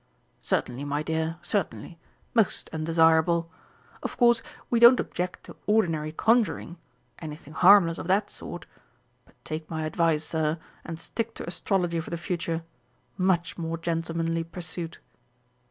[0.41, 1.99] "Certainly, my dear, certainly.
[2.33, 3.51] Most undesirable.
[4.01, 6.79] Of course, we don't object to ordinary conjuring
[7.19, 8.65] anything harmless of that sort.
[9.27, 12.63] But take my advice, Sir, and stick to Astrology for the future
[13.15, 14.97] much more gentlemanly pursuit!"